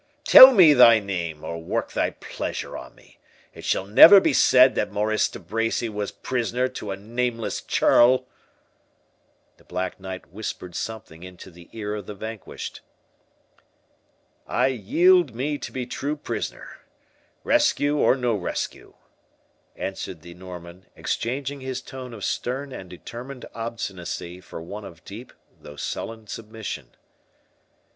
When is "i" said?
14.47-14.69